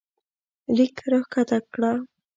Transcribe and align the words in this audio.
لیک 0.75 0.95
راښکته 1.11 1.57
کړه 1.73 1.91